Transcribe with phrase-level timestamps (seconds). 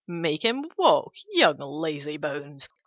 [0.07, 2.67] Make him walk, young lazybones!